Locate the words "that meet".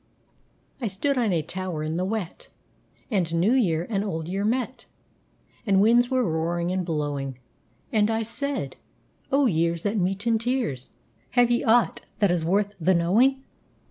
9.83-10.25